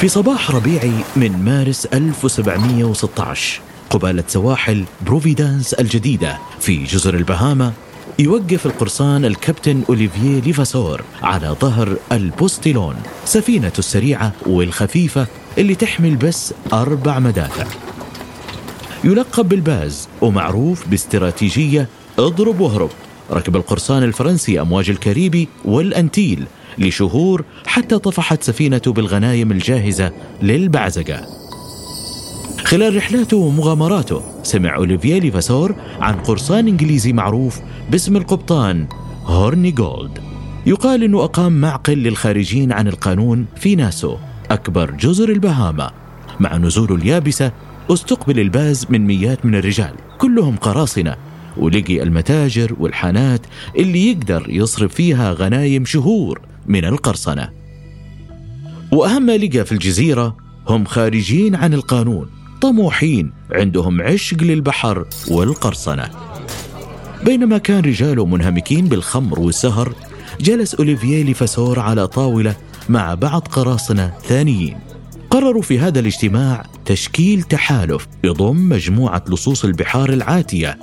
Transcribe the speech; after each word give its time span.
في 0.00 0.08
صباح 0.08 0.50
ربيعي 0.50 0.92
من 1.16 1.44
مارس 1.44 1.86
1716 1.86 3.60
قبالة 3.90 4.24
سواحل 4.28 4.84
بروفيدانس 5.06 5.74
الجديدة 5.74 6.38
في 6.60 6.84
جزر 6.84 7.14
البهاما 7.14 7.72
يوقف 8.18 8.66
القرصان 8.66 9.24
الكابتن 9.24 9.82
أوليفييه 9.88 10.40
ليفاسور 10.40 11.02
على 11.22 11.56
ظهر 11.60 11.96
البوستيلون 12.12 12.94
سفينته 13.24 13.78
السريعة 13.78 14.32
والخفيفة 14.46 15.26
اللي 15.58 15.74
تحمل 15.74 16.16
بس 16.16 16.54
أربع 16.72 17.18
مدافع. 17.18 17.64
يلقب 19.04 19.48
بالباز 19.48 20.08
ومعروف 20.22 20.88
باستراتيجية 20.88 21.88
اضرب 22.18 22.60
واهرب. 22.60 22.90
ركب 23.30 23.56
القرصان 23.56 24.02
الفرنسي 24.02 24.60
أمواج 24.60 24.90
الكاريبي 24.90 25.48
والأنتيل 25.64 26.44
لشهور 26.78 27.44
حتى 27.66 27.98
طفحت 27.98 28.42
سفينته 28.42 28.92
بالغنايم 28.92 29.52
الجاهزة 29.52 30.12
للبعزقة. 30.42 31.26
خلال 32.64 32.96
رحلاته 32.96 33.36
ومغامراته 33.36 34.22
سمع 34.42 34.76
أوليفييه 34.76 35.20
ليفاسور 35.20 35.74
عن 36.00 36.14
قرصان 36.14 36.68
إنجليزي 36.68 37.12
معروف 37.12 37.60
باسم 37.90 38.16
القبطان 38.16 38.86
هورني 39.24 39.70
جولد. 39.70 40.18
يقال 40.66 41.02
أنه 41.02 41.24
أقام 41.24 41.60
معقل 41.60 41.98
للخارجين 41.98 42.72
عن 42.72 42.88
القانون 42.88 43.46
في 43.56 43.76
ناسو 43.76 44.16
أكبر 44.50 44.90
جزر 44.90 45.28
البهاما 45.28 45.90
مع 46.40 46.56
نزوله 46.56 46.94
اليابسة 46.94 47.52
استقبل 47.90 48.40
الباز 48.40 48.86
من 48.90 49.06
ميات 49.06 49.46
من 49.46 49.54
الرجال 49.54 49.94
كلهم 50.18 50.56
قراصنة. 50.56 51.16
ولقي 51.56 52.02
المتاجر 52.02 52.74
والحانات 52.80 53.40
اللي 53.78 54.10
يقدر 54.10 54.46
يصرف 54.48 54.94
فيها 54.94 55.32
غنايم 55.32 55.84
شهور. 55.84 56.40
من 56.66 56.84
القرصنة. 56.84 57.50
وأهم 58.92 59.30
لقى 59.30 59.64
في 59.64 59.72
الجزيرة 59.72 60.36
هم 60.68 60.84
خارجين 60.84 61.54
عن 61.54 61.74
القانون 61.74 62.30
طموحين 62.60 63.32
عندهم 63.52 64.02
عشق 64.02 64.42
للبحر 64.42 65.06
والقرصنة. 65.30 66.10
بينما 67.24 67.58
كان 67.58 67.84
رجاله 67.84 68.26
منهمكين 68.26 68.86
بالخمر 68.88 69.40
والسهر 69.40 69.92
جلس 70.40 70.74
أوليفييه 70.74 71.24
لفاسور 71.24 71.80
على 71.80 72.06
طاولة 72.06 72.56
مع 72.88 73.14
بعض 73.14 73.48
قراصنة 73.48 74.12
ثانيين. 74.22 74.78
قرروا 75.30 75.62
في 75.62 75.78
هذا 75.78 76.00
الاجتماع 76.00 76.66
تشكيل 76.84 77.42
تحالف 77.42 78.08
يضم 78.24 78.68
مجموعة 78.68 79.24
لصوص 79.28 79.64
البحار 79.64 80.12
العاتية 80.12 80.78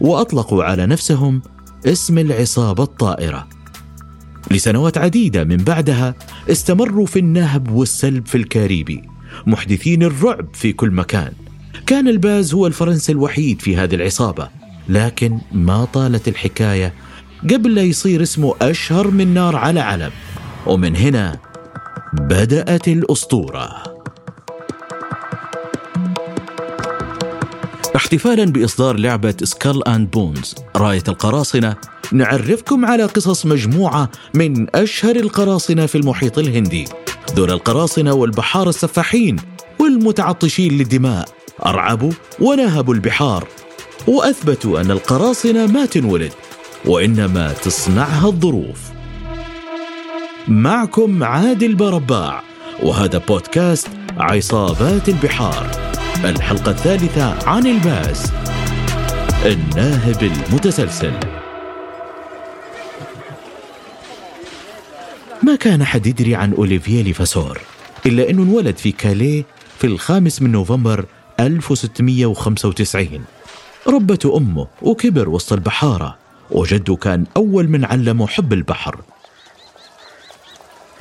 وأطلقوا 0.00 0.64
على 0.64 0.86
نفسهم 0.86 1.42
اسم 1.86 2.18
العصابة 2.18 2.82
الطائرة. 2.82 3.53
لسنوات 4.50 4.98
عديدة 4.98 5.44
من 5.44 5.56
بعدها 5.56 6.14
استمروا 6.50 7.06
في 7.06 7.18
النهب 7.18 7.70
والسلب 7.70 8.26
في 8.26 8.34
الكاريبي 8.34 9.02
محدثين 9.46 10.02
الرعب 10.02 10.46
في 10.54 10.72
كل 10.72 10.90
مكان. 10.90 11.32
كان 11.86 12.08
الباز 12.08 12.54
هو 12.54 12.66
الفرنسي 12.66 13.12
الوحيد 13.12 13.60
في 13.60 13.76
هذه 13.76 13.94
العصابة 13.94 14.48
لكن 14.88 15.38
ما 15.52 15.84
طالت 15.84 16.28
الحكاية 16.28 16.94
قبل 17.50 17.74
لا 17.74 17.82
يصير 17.82 18.22
اسمه 18.22 18.54
أشهر 18.62 19.10
من 19.10 19.34
نار 19.34 19.56
على 19.56 19.80
علم. 19.80 20.10
ومن 20.66 20.96
هنا 20.96 21.38
بدأت 22.12 22.88
الأسطورة. 22.88 23.93
احتفالا 27.96 28.44
بإصدار 28.44 28.96
لعبة 28.96 29.34
سكال 29.44 29.88
أند 29.88 30.10
بونز 30.10 30.54
راية 30.76 31.02
القراصنة. 31.08 31.76
نعرفكم 32.12 32.84
على 32.84 33.04
قصص 33.04 33.46
مجموعة 33.46 34.10
من 34.34 34.76
أشهر 34.76 35.16
القراصنة 35.16 35.86
في 35.86 35.98
المحيط 35.98 36.38
الهندي. 36.38 36.84
دول 37.36 37.50
القراصنة 37.50 38.12
والبحار 38.12 38.68
السفاحين 38.68 39.36
والمتعطشين 39.78 40.78
للدماء. 40.78 41.28
أرعبوا 41.66 42.12
ونهبوا 42.40 42.94
البحار. 42.94 43.48
وأثبتوا 44.06 44.80
أن 44.80 44.90
القراصنة 44.90 45.66
ما 45.66 45.86
تنولد 45.86 46.32
وإنما 46.84 47.52
تصنعها 47.52 48.26
الظروف. 48.26 48.80
معكم 50.48 51.24
عادل 51.24 51.74
برباع 51.74 52.42
وهذا 52.82 53.18
بودكاست 53.18 53.88
عصابات 54.18 55.08
البحار. 55.08 55.70
الحلقة 56.24 56.70
الثالثة 56.70 57.48
عن 57.48 57.66
الباس. 57.66 58.32
الناهب 59.46 60.22
المتسلسل. 60.22 61.12
ما 65.42 65.56
كان 65.56 65.82
أحد 65.82 66.06
يدري 66.06 66.34
عن 66.34 66.52
أوليفييه 66.52 67.02
ليفاسور 67.02 67.60
إلا 68.06 68.30
أنه 68.30 68.42
انولد 68.42 68.76
في 68.76 68.92
كاليه 68.92 69.44
في 69.78 69.86
الخامس 69.86 70.42
من 70.42 70.52
نوفمبر 70.52 71.04
1695 71.40 73.24
ربته 73.86 74.36
أمه 74.36 74.66
وكبر 74.82 75.28
وسط 75.28 75.52
البحارة 75.52 76.18
وجده 76.50 76.96
كان 76.96 77.24
أول 77.36 77.68
من 77.68 77.84
علمه 77.84 78.26
حب 78.26 78.52
البحر. 78.52 79.00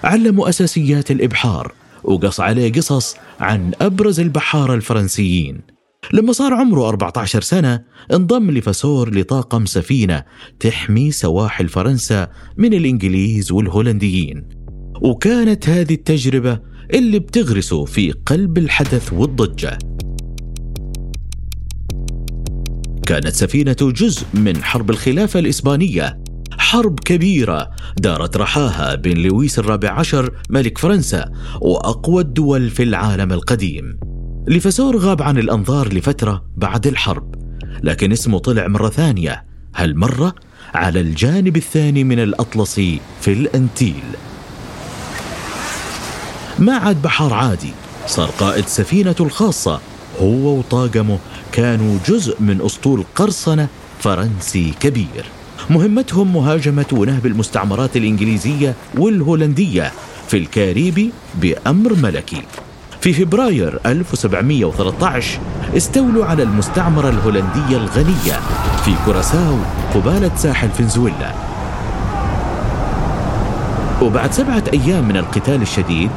علموا 0.04 0.50
أساسيات 0.50 1.12
الإبحار 1.12 1.74
وقص 2.04 2.40
عليه 2.40 2.72
قصص 2.72 3.16
عن 3.40 3.72
أبرز 3.82 4.20
البحارة 4.20 4.74
الفرنسيين. 4.74 5.62
لما 6.14 6.32
صار 6.32 6.54
عمره 6.54 6.90
14 6.90 7.42
سنة 7.42 7.84
انضم 8.14 8.52
لفاسور 8.52 9.16
لطاقم 9.16 9.66
سفينة 9.66 10.24
تحمي 10.60 11.12
سواحل 11.12 11.70
فرنسا 11.70 12.28
من 12.58 12.74
الإنجليز 12.74 13.52
والهولنديين. 13.52 14.44
وكانت 15.02 15.70
هذه 15.70 15.94
التجربة 15.94 16.60
اللي 16.94 17.20
بتغرسه 17.20 17.86
في 17.86 18.12
قلب 18.12 18.58
الحدث 18.58 19.14
والضجة. 19.14 19.78
كانت 23.06 23.28
سفينته 23.28 23.92
جزء 23.92 24.26
من 24.34 24.64
حرب 24.64 24.90
الخلافة 24.90 25.40
الإسبانية. 25.40 26.23
حرب 26.74 27.00
كبيرة 27.00 27.70
دارت 27.98 28.38
رحاها 28.38 28.96
بين 28.96 29.18
لويس 29.18 29.60
الرابع 29.60 29.92
عشر 29.92 30.34
ملك 30.50 30.78
فرنسا 30.78 31.32
وأقوى 31.62 32.22
الدول 32.22 32.70
في 32.70 32.84
العالم 32.84 33.32
القديم. 33.34 34.00
ليفاسور 34.48 34.98
غاب 34.98 35.22
عن 35.22 35.38
الأنظار 35.38 35.94
لفترة 35.94 36.46
بعد 36.58 36.88
الحرب 36.88 37.36
لكن 37.84 38.12
اسمه 38.12 38.40
طلع 38.40 38.68
مرة 38.68 38.90
ثانية 38.90 39.46
هالمرة 39.76 40.36
على 40.74 41.02
الجانب 41.02 41.58
الثاني 41.58 42.04
من 42.04 42.20
الأطلسي 42.20 43.00
في 43.22 43.34
الأنتيل؟ 43.34 44.04
ما 46.60 46.74
عاد 46.74 47.02
بحار 47.02 47.34
عادي 47.34 47.74
صار 48.08 48.30
قائد 48.30 48.68
سفينته 48.68 49.24
الخاصة 49.24 49.80
هو 50.22 50.58
وطاقمه 50.58 51.20
كانوا 51.52 51.98
جزء 52.08 52.42
من 52.42 52.62
أسطول 52.62 53.04
قرصنة 53.16 53.68
فرنسي 54.00 54.74
كبير. 54.80 55.43
مهمتهم 55.70 56.34
مهاجمة 56.34 56.86
ونهب 56.92 57.26
المستعمرات 57.26 57.98
الإنجليزية 57.98 58.74
والهولندية 58.98 59.92
في 60.28 60.38
الكاريبي 60.38 61.12
بأمر 61.42 61.94
ملكي. 61.94 62.42
في 63.02 63.14
فبراير 63.14 63.80
1713 63.86 65.40
استولوا 65.78 66.26
على 66.26 66.44
المستعمرة 66.44 67.10
الهولندية 67.10 67.78
الغنية 67.78 68.40
في 68.86 68.92
كوراساو 69.06 69.58
قبالة 69.94 70.32
ساحل 70.36 70.70
فنزويلا. 70.70 71.34
وبعد 74.02 74.32
سبعة 74.32 74.64
أيام 74.74 75.08
من 75.08 75.18
القتال 75.18 75.62
الشديد 75.62 76.10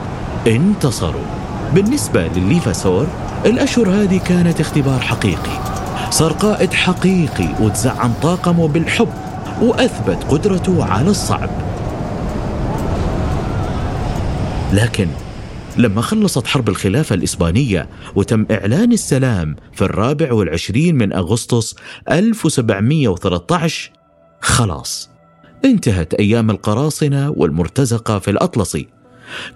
انتصروا. 0.47 1.27
بالنسبة 1.75 2.27
للليفاسور 2.27 3.07
الأشهر 3.47 3.91
هذه 3.91 4.19
كانت 4.19 4.61
اختبار 4.61 5.01
حقيقي. 5.01 5.61
صار 6.11 6.33
قائد 6.33 6.73
حقيقي 6.73 7.49
وتزعم 7.61 8.13
طاقمه 8.23 8.69
بالحب. 8.69 9.26
وأثبت 9.63 10.25
قدرته 10.25 10.85
على 10.85 11.11
الصعب. 11.11 11.51
لكن 14.73 15.09
لما 15.77 16.01
خلصت 16.01 16.47
حرب 16.47 16.69
الخلافة 16.69 17.15
الإسبانية 17.15 17.89
وتم 18.15 18.47
إعلان 18.51 18.93
السلام 18.93 19.57
في 19.73 19.83
الرابع 19.83 20.33
والعشرين 20.33 20.95
من 20.95 21.13
أغسطس 21.13 21.75
1713 22.11 23.91
خلاص 24.41 25.11
انتهت 25.65 26.15
أيام 26.15 26.51
القراصنة 26.51 27.31
والمرتزقة 27.31 28.19
في 28.19 28.31
الأطلسي. 28.31 28.89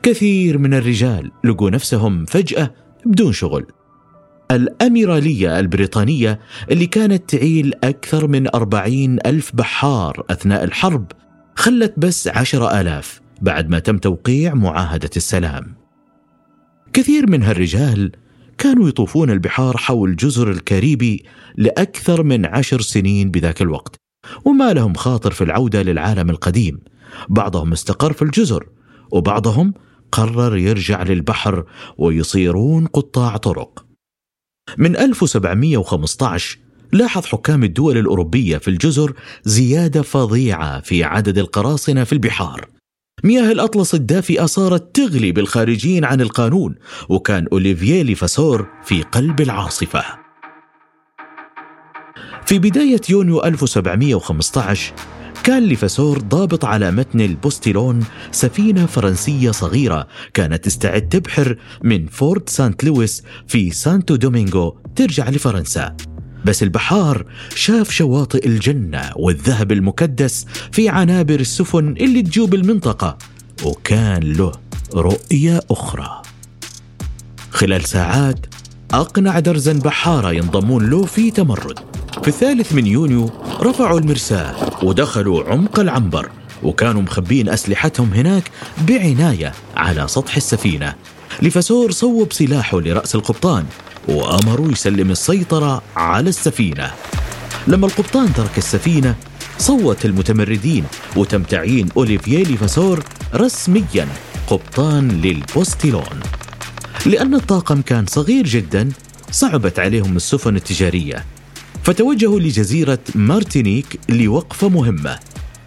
كثير 0.02 0.58
من 0.58 0.74
الرجال 0.74 1.30
لقوا 1.44 1.70
نفسهم 1.70 2.24
فجأة 2.24 2.74
بدون 3.06 3.32
شغل. 3.32 3.66
الأميرالية 4.50 5.60
البريطانية 5.60 6.40
اللي 6.70 6.86
كانت 6.86 7.30
تعيل 7.30 7.74
أكثر 7.84 8.26
من 8.26 8.54
أربعين 8.54 9.18
ألف 9.26 9.56
بحار 9.56 10.24
أثناء 10.30 10.64
الحرب 10.64 11.12
خلت 11.54 11.94
بس 11.96 12.28
عشر 12.28 12.80
آلاف 12.80 13.20
بعد 13.40 13.68
ما 13.68 13.78
تم 13.78 13.98
توقيع 13.98 14.54
معاهدة 14.54 15.10
السلام. 15.16 15.74
كثير 16.92 17.30
من 17.30 17.42
هالرجال 17.42 18.12
كانوا 18.58 18.88
يطوفون 18.88 19.30
البحار 19.30 19.76
حول 19.76 20.16
جزر 20.16 20.50
الكاريبي 20.50 21.24
لأكثر 21.56 22.22
من 22.22 22.46
عشر 22.46 22.80
سنين 22.80 23.30
بذاك 23.30 23.62
الوقت 23.62 23.96
وما 24.44 24.72
لهم 24.72 24.94
خاطر 24.94 25.30
في 25.30 25.44
العودة 25.44 25.82
للعالم 25.82 26.30
القديم. 26.30 26.80
بعضهم 27.28 27.72
استقر 27.72 28.12
في 28.12 28.22
الجزر 28.22 28.66
وبعضهم 29.10 29.74
قرر 30.12 30.56
يرجع 30.56 31.02
للبحر 31.02 31.64
ويصيرون 31.98 32.86
قطاع 32.86 33.36
طرق. 33.36 33.89
من 34.78 34.96
1715 34.96 36.58
لاحظ 36.92 37.26
حكام 37.26 37.64
الدول 37.64 37.98
الأوروبية 37.98 38.58
في 38.58 38.68
الجزر 38.68 39.12
زيادة 39.44 40.02
فظيعة 40.02 40.80
في 40.80 41.04
عدد 41.04 41.38
القراصنة 41.38 42.04
في 42.04 42.12
البحار. 42.12 42.68
مياه 43.24 43.52
الأطلس 43.52 43.94
الدافئة 43.94 44.46
صارت 44.46 44.96
تغلي 44.96 45.32
بالخارجين 45.32 46.04
عن 46.04 46.20
القانون 46.20 46.74
وكان 47.08 47.46
أوليفييه 47.52 48.02
ليفاسور 48.02 48.66
في 48.84 49.02
قلب 49.02 49.40
العاصفة. 49.40 50.04
في 52.46 52.58
بداية 52.58 53.00
يونيو 53.10 53.44
1715 53.44 54.92
كان 55.44 55.62
ليفاسور 55.62 56.18
ضابط 56.18 56.64
على 56.64 56.90
متن 56.90 57.20
البوستيلون 57.20 58.04
سفينة 58.32 58.86
فرنسية 58.86 59.50
صغيرة 59.50 60.06
كانت 60.34 60.64
تستعد 60.64 61.08
تبحر 61.08 61.56
من 61.84 62.06
فورت 62.06 62.48
سانت 62.48 62.84
لويس 62.84 63.22
في 63.48 63.70
سانتو 63.70 64.16
دومينغو 64.16 64.78
ترجع 64.96 65.28
لفرنسا. 65.28 65.96
بس 66.44 66.62
البحار 66.62 67.24
شاف 67.54 67.90
شواطئ 67.90 68.46
الجنة 68.46 69.10
والذهب 69.16 69.72
المكدس 69.72 70.46
في 70.72 70.88
عنابر 70.88 71.40
السفن 71.40 71.88
اللي 71.88 72.22
تجوب 72.22 72.54
المنطقة 72.54 73.18
وكان 73.64 74.22
له 74.22 74.52
رؤية 74.94 75.60
أخرى. 75.70 76.22
خلال 77.50 77.84
ساعات 77.84 78.46
أقنع 78.90 79.38
درزن 79.38 79.78
بحارة 79.78 80.32
ينضمون 80.32 80.90
له 80.90 81.04
في 81.04 81.30
تمرد. 81.30 81.78
في 82.22 82.28
الثالث 82.28 82.72
من 82.72 82.86
يونيو 82.86 83.30
رفعوا 83.60 83.98
المرساة 84.00 84.69
ودخلوا 84.82 85.44
عمق 85.44 85.80
العنبر 85.80 86.28
وكانوا 86.62 87.02
مخبين 87.02 87.48
أسلحتهم 87.48 88.12
هناك 88.14 88.50
بعناية 88.88 89.52
على 89.76 90.08
سطح 90.08 90.36
السفينة. 90.36 90.94
لفسور 91.42 91.90
صوب 91.90 92.32
سلاحه 92.32 92.80
لرأس 92.80 93.14
القبطان 93.14 93.64
وأمروا 94.08 94.72
يسلم 94.72 95.10
السيطرة 95.10 95.82
على 95.96 96.28
السفينة. 96.28 96.92
لما 97.66 97.86
القبطان 97.86 98.32
ترك 98.32 98.58
السفينة 98.58 99.14
صوت 99.58 100.04
المتمردين 100.04 100.84
وتم 101.16 101.42
تعيين 101.42 101.88
أوليفييه 101.96 102.44
ليفاسور 102.44 103.04
رسميا 103.34 104.08
قبطان 104.46 105.08
للبوستيلون. 105.08 106.20
لأن 107.06 107.34
الطاقم 107.34 107.82
كان 107.82 108.06
صغير 108.06 108.46
جدا 108.46 108.88
صعبت 109.30 109.78
عليهم 109.78 110.16
السفن 110.16 110.56
التجارية. 110.56 111.24
فتوجهوا 111.82 112.40
لجزيرة 112.40 112.98
مارتينيك 113.14 114.00
لوقفة 114.08 114.68
مهمة. 114.68 115.18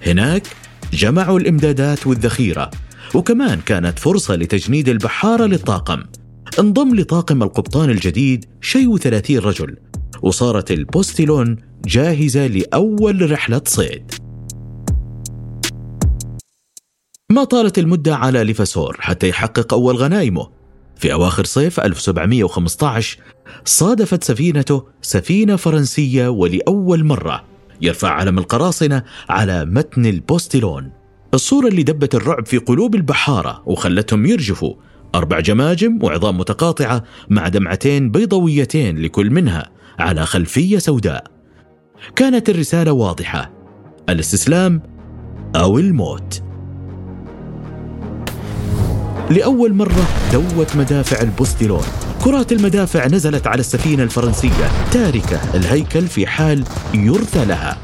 هناك 0.05 0.47
جمعوا 0.93 1.39
الإمدادات 1.39 2.07
والذخيرة 2.07 2.71
وكمان 3.15 3.61
كانت 3.61 3.99
فرصة 3.99 4.35
لتجنيد 4.35 4.89
البحارة 4.89 5.45
للطاقم. 5.45 6.03
انضم 6.59 6.95
لطاقم 6.95 7.43
القبطان 7.43 7.89
الجديد 7.89 8.45
شيء 8.61 8.87
وثلاثين 8.87 9.39
رجل 9.39 9.77
وصارت 10.21 10.71
البوستيلون 10.71 11.57
جاهزة 11.85 12.47
لأول 12.47 13.31
رحلة 13.31 13.61
صيد. 13.65 14.11
ما 17.31 17.43
طالت 17.43 17.79
المدة 17.79 18.15
على 18.15 18.43
ليفاسور 18.43 18.97
حتى 18.99 19.29
يحقق 19.29 19.73
أول 19.73 19.95
غنائمه. 19.95 20.62
في 20.95 21.13
أواخر 21.13 21.45
صيف 21.45 21.79
1715 21.79 23.17
صادفت 23.65 24.23
سفينته 24.23 24.83
سفينة 25.01 25.55
فرنسية 25.55 26.27
ولأول 26.27 27.03
مرة 27.03 27.43
يرفع 27.81 28.09
علم 28.09 28.37
القراصنة 28.37 29.03
على 29.29 29.65
متن 29.65 30.05
البوستيلون. 30.05 30.91
الصورة 31.33 31.67
اللي 31.67 31.83
دبت 31.83 32.15
الرعب 32.15 32.45
في 32.45 32.57
قلوب 32.57 32.95
البحارة 32.95 33.63
وخلتهم 33.65 34.25
يرجفوا. 34.25 34.73
أربع 35.15 35.39
جماجم 35.39 35.99
وعظام 36.03 36.37
متقاطعة 36.37 37.03
مع 37.29 37.47
دمعتين 37.47 38.11
بيضويتين 38.11 38.97
لكل 38.97 39.29
منها 39.29 39.69
على 39.99 40.25
خلفية 40.25 40.77
سوداء. 40.77 41.23
كانت 42.15 42.49
الرسالة 42.49 42.91
واضحة. 42.91 43.51
الاستسلام 44.09 44.81
أو 45.55 45.79
الموت. 45.79 46.42
لأول 49.33 49.73
مرة 49.73 50.07
دوت 50.33 50.75
مدافع 50.75 51.21
البوستيلون. 51.21 51.83
كرات 52.23 52.51
المدافع 52.51 53.07
نزلت 53.07 53.47
على 53.47 53.59
السفينة 53.59 54.03
الفرنسية 54.03 54.71
تاركة 54.91 55.39
الهيكل 55.53 56.07
في 56.07 56.27
حال 56.27 56.63
يرثى 56.93 57.45
لها 57.45 57.77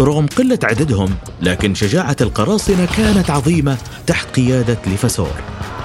رغم 0.00 0.26
قلة 0.26 0.58
عددهم 0.64 1.14
لكن 1.42 1.74
شجاعة 1.74 2.16
القراصنة 2.20 2.88
كانت 2.96 3.30
عظيمة 3.30 3.76
تحت 4.06 4.26
قيادة 4.36 4.78
ليفاسور. 4.86 5.34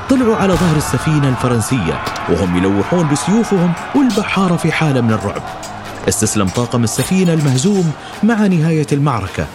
طلعوا 0.10 0.36
على 0.36 0.54
ظهر 0.54 0.78
السفينة 0.78 1.30
الفرنسية 1.30 2.04
وهم 2.30 2.58
يلوحون 2.58 3.10
بسيوفهم 3.12 3.74
والبحارة 3.96 4.56
في 4.56 4.72
حالة 4.72 5.02
من 5.02 5.12
الرعب. 5.12 5.44
استسلم 6.10 6.48
طاقم 6.48 6.84
السفينة 6.84 7.34
المهزوم 7.34 7.92
مع 8.24 8.48
نهاية 8.48 8.88
المعركة 8.92 9.48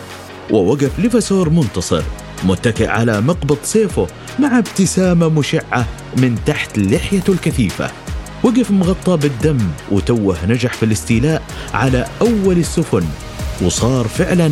ووقف 0.50 0.98
ليفاسور 0.98 1.50
منتصر. 1.50 2.02
متكئ 2.44 2.86
على 2.86 3.20
مقبض 3.20 3.58
سيفه 3.62 4.06
مع 4.38 4.58
ابتسامة 4.58 5.28
مشعة 5.28 5.86
من 6.16 6.38
تحت 6.46 6.78
لحيته 6.78 7.32
الكثيفة. 7.32 7.90
وقف 8.44 8.70
مغطى 8.70 9.16
بالدم 9.16 9.58
وتوه 9.92 10.46
نجح 10.46 10.72
في 10.72 10.82
الاستيلاء 10.82 11.42
على 11.74 12.06
أول 12.20 12.58
السفن 12.58 13.04
وصار 13.62 14.08
فعلا 14.08 14.50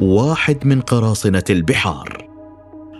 واحد 0.00 0.66
من 0.66 0.80
قراصنة 0.80 1.44
البحار. 1.50 2.26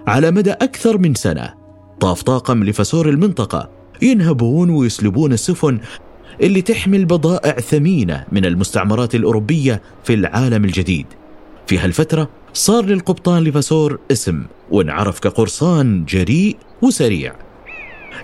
على 0.06 0.30
مدى 0.30 0.52
أكثر 0.52 0.98
من 0.98 1.14
سنة 1.14 1.54
طاف 2.00 2.22
طاقم 2.22 2.64
لفسور 2.64 3.08
المنطقة 3.08 3.70
ينهبون 4.02 4.70
ويسلبون 4.70 5.32
السفن 5.32 5.78
اللي 6.40 6.62
تحمل 6.62 7.04
بضائع 7.04 7.52
ثمينة 7.52 8.24
من 8.32 8.44
المستعمرات 8.44 9.14
الأوروبية 9.14 9.82
في 10.04 10.14
العالم 10.14 10.64
الجديد. 10.64 11.06
في 11.66 11.78
هالفترة 11.78 12.30
صار 12.52 12.84
للقبطان 12.84 13.44
لفاسور 13.44 14.00
اسم 14.12 14.44
وانعرف 14.70 15.20
كقرصان 15.20 16.04
جريء 16.04 16.56
وسريع. 16.82 17.34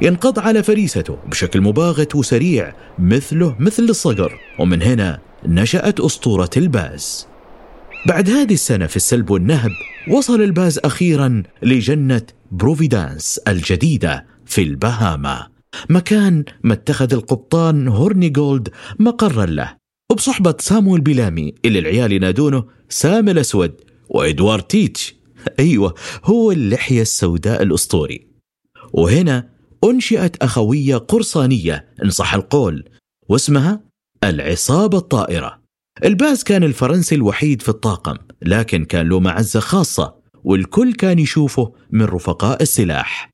ينقض 0.02 0.38
على 0.38 0.62
فريسته 0.62 1.18
بشكل 1.26 1.60
مباغت 1.60 2.14
وسريع 2.14 2.74
مثله 2.98 3.56
مثل 3.58 3.82
الصقر. 3.82 4.38
ومن 4.58 4.82
هنا 4.82 5.18
نشأت 5.46 6.00
أسطورة 6.00 6.50
الباز. 6.56 7.26
بعد 8.06 8.30
هذه 8.30 8.52
السنة 8.52 8.86
في 8.86 8.96
السلب 8.96 9.30
والنهب 9.30 9.70
وصل 10.08 10.42
الباز 10.42 10.78
أخيرا 10.78 11.42
لجنة 11.62 12.22
بروفيدانس 12.50 13.38
الجديدة 13.48 14.26
في 14.46 14.62
البهاما. 14.62 15.46
مكان 15.90 16.44
ما 16.62 16.72
اتخذ 16.72 17.12
القبطان 17.12 17.88
هورني 17.88 18.28
جولد 18.28 18.68
مقرا 18.98 19.46
له. 19.46 19.81
وبصحبة 20.12 20.54
سامويل 20.58 21.00
بيلامي 21.00 21.54
اللي 21.64 21.78
العيال 21.78 22.12
ينادونه 22.12 22.64
سام 22.88 23.28
الأسود 23.28 23.80
وإدوارد 24.08 24.62
تيتش. 24.62 25.14
أيوة 25.58 25.94
هو 26.24 26.52
اللحية 26.52 27.02
السوداء 27.02 27.62
الأسطوري. 27.62 28.26
وهنا 28.92 29.48
أنشئت 29.84 30.36
أخوية 30.36 30.96
قرصانية 30.96 31.94
إن 32.04 32.10
صح 32.10 32.34
القول 32.34 32.88
واسمها 33.28 33.80
العصابة 34.24 34.98
الطائرة. 34.98 35.62
الباز 36.04 36.42
كان 36.42 36.64
الفرنسي 36.64 37.14
الوحيد 37.14 37.62
في 37.62 37.68
الطاقم 37.68 38.16
لكن 38.42 38.84
كان 38.84 39.08
له 39.08 39.20
معزة 39.20 39.60
خاصة 39.60 40.14
والكل 40.44 40.92
كان 40.92 41.18
يشوفه 41.18 41.72
من 41.90 42.04
رفقاء 42.04 42.62
السلاح. 42.62 43.30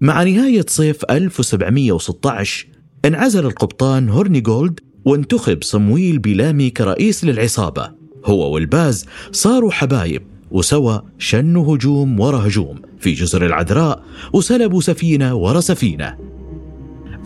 مع 0.00 0.22
نهاية 0.22 0.64
صيف 0.68 1.04
1716 1.10 2.66
انعزل 3.04 3.46
القبطان 3.46 4.08
هورني 4.08 4.40
جولد 4.40 4.80
وانتخب 5.04 5.62
صمويل 5.62 6.18
بيلامي 6.18 6.70
كرئيس 6.70 7.24
للعصابة. 7.24 7.90
هو 8.24 8.54
والباز 8.54 9.06
صاروا 9.32 9.70
حبايب 9.70 10.22
وسوا 10.50 10.98
شنوا 11.18 11.76
هجوم 11.76 12.20
ورا 12.20 12.46
هجوم 12.46 12.82
في 12.98 13.12
جزر 13.12 13.46
العذراء 13.46 14.02
وسلبوا 14.32 14.80
سفينة 14.80 15.34
ورا 15.34 15.60
سفينة. 15.60 16.16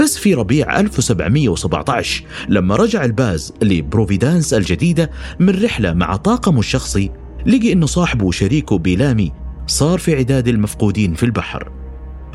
بس 0.00 0.18
في 0.18 0.35
ربيع 0.35 0.80
1717 0.80 2.25
لما 2.49 2.76
رجع 2.76 3.04
الباز 3.04 3.52
لبروفيدانس 3.62 4.54
الجديدة 4.54 5.11
من 5.40 5.64
رحلة 5.64 5.94
مع 5.94 6.16
طاقمه 6.16 6.58
الشخصي 6.58 7.11
لقي 7.47 7.73
إنه 7.73 7.87
صاحبه 7.87 8.25
وشريكه 8.25 8.78
بيلامي 8.78 9.32
صار 9.66 9.99
في 9.99 10.14
عداد 10.14 10.49
المفقودين 10.49 11.14
في 11.14 11.23
البحر. 11.23 11.73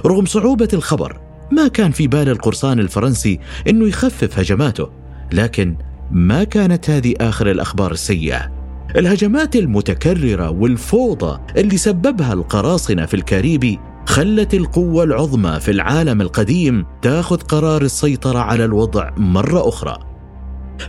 رغم 0.05 0.25
صعوبة 0.25 0.67
الخبر 0.73 1.19
ما 1.51 1.67
كان 1.67 1.91
في 1.91 2.07
بال 2.07 2.29
القرصان 2.29 2.79
الفرنسي 2.79 3.39
إنه 3.69 3.87
يخفف 3.87 4.39
هجماته. 4.39 5.02
لكن 5.33 5.75
ما 6.11 6.43
كانت 6.43 6.89
هذه 6.89 7.13
آخر 7.21 7.51
الأخبار 7.51 7.91
السيئة؟ 7.91 8.51
الهجمات 8.95 9.55
المتكررة 9.55 10.49
والفوضى 10.49 11.39
اللي 11.57 11.77
سببها 11.77 12.33
القراصنة 12.33 13.05
في 13.05 13.13
الكاريبي 13.13 13.79
خلت 14.05 14.53
القوة 14.53 15.03
العظمى 15.03 15.59
في 15.59 15.71
العالم 15.71 16.21
القديم 16.21 16.85
تاخذ 17.01 17.37
قرار 17.37 17.81
السيطرة 17.81 18.39
على 18.39 18.65
الوضع 18.65 19.11
مرة 19.17 19.69
أخرى. 19.69 19.97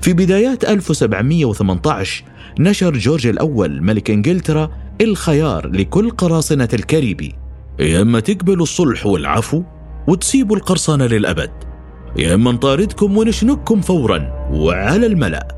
في 0.01 0.13
بدايات 0.13 0.65
1718 0.65 2.25
نشر 2.59 2.97
جورج 2.97 3.27
الأول 3.27 3.83
ملك 3.83 4.11
إنجلترا 4.11 4.71
الخيار 5.01 5.69
لكل 5.69 6.11
قراصنة 6.11 6.69
الكاريبي. 6.73 7.35
يا 7.79 8.03
إما 8.03 8.21
تقبلوا 8.21 8.63
الصلح 8.63 9.07
والعفو 9.07 9.63
وتسيبوا 10.09 10.57
القرصنة 10.57 11.07
للأبد. 11.07 11.74
يا 12.17 12.35
إما 12.35 12.53
نطاردكم 12.53 13.17
ونشنككم 13.17 13.81
فورا 13.81 14.49
وعلى 14.53 15.07
الملأ. 15.07 15.49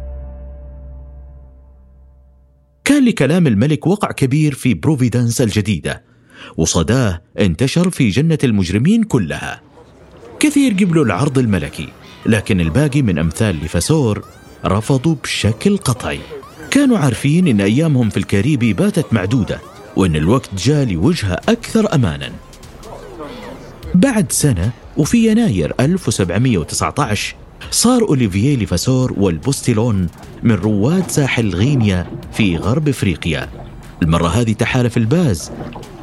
كان 2.84 3.04
لكلام 3.04 3.46
الملك 3.46 3.86
وقع 3.86 4.12
كبير 4.12 4.54
في 4.54 4.75
بروفيدانس 4.75 5.40
الجديدة 5.40 6.02
وصداه 6.56 7.22
انتشر 7.38 7.90
في 7.90 8.08
جنة 8.08 8.38
المجرمين 8.44 9.02
كلها. 9.02 9.60
كثير 10.40 10.72
قبلوا 10.72 11.04
العرض 11.04 11.38
الملكي 11.38 11.88
لكن 12.26 12.60
الباقي 12.60 13.02
من 13.02 13.18
أمثال 13.18 13.64
لفاسور 13.64 14.25
رفضوا 14.64 15.14
بشكل 15.22 15.76
قطعي. 15.76 16.20
كانوا 16.70 16.98
عارفين 16.98 17.48
إن 17.48 17.60
أيامهم 17.60 18.10
في 18.10 18.16
الكاريبي 18.16 18.72
باتت 18.72 19.12
معدودة 19.12 19.60
وإن 19.96 20.16
الوقت 20.16 20.50
جاء 20.54 20.84
لوجهة 20.84 21.40
أكثر 21.48 21.94
أمانا. 21.94 22.32
بعد 23.94 24.32
سنة 24.32 24.72
وفي 24.96 25.30
يناير 25.30 25.74
1719 25.80 27.36
صار 27.70 28.02
أوليفييه 28.02 28.56
ليفاسور 28.56 29.14
والبوستيلون 29.16 30.06
من 30.42 30.54
رواد 30.54 31.10
ساحل 31.10 31.54
غينيا 31.54 32.06
في 32.32 32.56
غرب 32.56 32.88
إفريقيا. 32.88 33.48
المرة 34.02 34.28
هذه 34.28 34.52
تحالف 34.52 34.96
الباز 34.96 35.50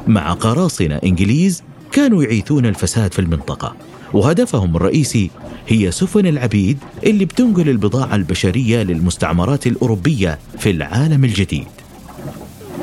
مع 0.06 0.32
قراصنة 0.32 1.00
إنجليز 1.04 1.62
كانوا 1.92 2.22
يعيثون 2.22 2.66
الفساد 2.66 3.12
في 3.12 3.18
المنطقة، 3.18 3.76
وهدفهم 4.12 4.76
الرئيسي 4.76 5.30
هي 5.68 5.90
سفن 5.90 6.26
العبيد 6.26 6.78
اللي 7.04 7.24
بتنقل 7.24 7.68
البضاعة 7.68 8.14
البشرية 8.14 8.82
للمستعمرات 8.82 9.66
الأوروبية 9.66 10.38
في 10.58 10.70
العالم 10.70 11.24
الجديد. 11.24 11.66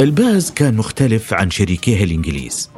الباز 0.01 0.51
كان 0.51 0.75
مختلف 0.75 1.33
عن 1.33 1.49
شريكيه 1.51 2.03
الإنجليز. 2.03 2.69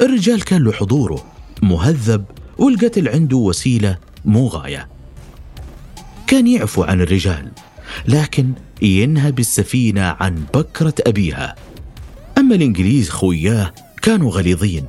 الرجال 0.00 0.44
كان 0.44 0.62
له 0.62 0.72
حضوره 0.72 1.24
مهذب 1.62 2.24
والقتل 2.60 3.08
عنده 3.08 3.36
وسيلة 3.36 3.98
مو 4.24 4.46
غاية. 4.46 4.88
كان 6.26 6.46
يعفو 6.46 6.82
عن 6.82 7.00
الرجال 7.00 7.50
لكن 8.08 8.52
ينهب 8.82 9.38
السفينة 9.38 10.16
عن 10.20 10.44
بكرة 10.54 10.94
أبيها. 11.06 11.56
أما 12.38 12.54
الإنجليز 12.54 13.10
خوياه 13.10 13.74
كانوا 14.02 14.30
غليظين 14.30 14.84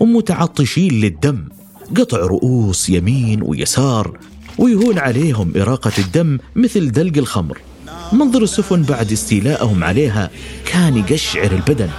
ومتعطشين 0.00 1.00
للدم. 1.00 1.48
قطع 1.96 2.18
رؤوس 2.18 2.90
يمين 2.90 3.42
ويسار 3.42 4.18
ويهون 4.58 4.98
عليهم 4.98 5.52
إراقة 5.56 5.92
الدم 5.98 6.38
مثل 6.56 6.92
دلق 6.92 7.18
الخمر. 7.18 7.58
منظر 8.12 8.42
السفن 8.42 8.82
بعد 8.82 9.12
استيلائهم 9.12 9.84
عليها 9.84 10.30
كان 10.66 10.96
يقشعر 10.96 11.52
البدن. 11.52 11.90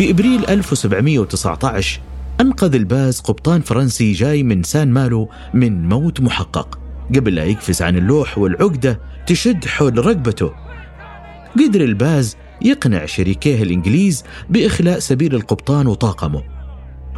في 0.00 0.10
إبريل 0.10 0.46
1719 0.46 2.00
أنقذ 2.40 2.74
الباز 2.74 3.20
قبطان 3.20 3.60
فرنسي 3.60 4.12
جاي 4.12 4.42
من 4.42 4.62
سان 4.62 4.92
مالو 4.92 5.28
من 5.54 5.88
موت 5.88 6.20
محقق 6.20 6.78
قبل 7.16 7.34
لا 7.34 7.44
يقفز 7.44 7.82
عن 7.82 7.96
اللوح 7.96 8.38
والعقدة 8.38 9.00
تشد 9.26 9.64
حول 9.64 10.06
رقبته. 10.06 10.52
قدر 11.58 11.80
الباز 11.80 12.36
يقنع 12.62 13.06
شريكيه 13.06 13.62
الإنجليز 13.62 14.24
بإخلاء 14.50 14.98
سبيل 14.98 15.34
القبطان 15.34 15.86
وطاقمه. 15.86 16.42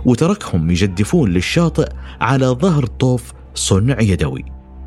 وتركهم 0.05 0.71
يجدفون 0.71 1.31
للشاطئ 1.31 1.89
على 2.21 2.47
ظهر 2.47 2.87
طوف 2.87 3.33
صنع 3.55 4.01
يدوي. 4.01 4.45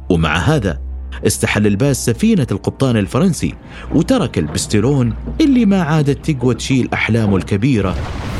ومع 0.09 0.37
هذا 0.37 0.84
استحل 1.27 1.67
الباز 1.67 1.95
سفينة 1.95 2.47
القبطان 2.51 2.97
الفرنسي 2.97 3.53
وترك 3.93 4.37
البستلون 4.37 5.13
اللي 5.41 5.65
ما 5.65 5.81
عادت 5.81 6.31
تقوى 6.31 6.55
تشيل 6.55 6.89
أحلامه 6.93 7.37
الكبيرة 7.37 7.95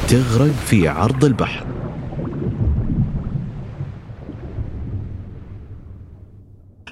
تغرق 0.08 0.51
في 0.51 0.88
عرض 0.88 1.25
البحر. 1.25 1.65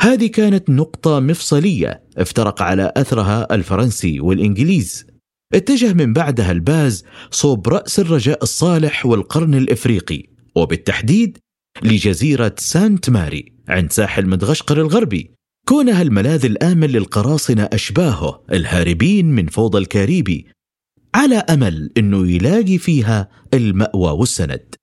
هذه 0.02 0.28
كانت 0.28 0.70
نقطة 0.70 1.20
مفصلية 1.20 2.04
افترق 2.18 2.62
على 2.62 2.92
أثرها 2.98 3.56
الفرنسي 3.56 4.20
والإنجليز. 4.20 5.06
اتجه 5.54 5.94
من 5.94 6.14
بعدها 6.14 6.52
الباز 6.52 7.04
صوب 7.32 7.68
رأس 7.68 8.00
الرجاء 8.00 8.44
الصالح 8.44 9.06
والقرن 9.06 9.54
الإفريقي 9.54 10.24
وبالتحديد 10.56 11.38
لجزيرة 11.84 12.56
سانت 12.58 13.10
ماري 13.10 13.54
عند 13.70 13.92
ساحل 13.92 14.28
مدغشقر 14.28 14.82
الغربي 14.82 15.32
كونها 15.68 16.02
الملاذ 16.02 16.46
الآمن 16.46 16.88
للقراصنة 16.88 17.70
أشباهه 17.74 18.44
الهاربين 18.52 19.26
من 19.26 19.48
فوضى 19.48 19.78
الكاريبي 19.78 20.48
على 21.16 21.36
أمل 21.36 21.92
أنه 21.98 22.32
يلاقي 22.32 22.78
فيها 22.78 23.30
المأوى 23.54 24.12
والسند. 24.12 24.76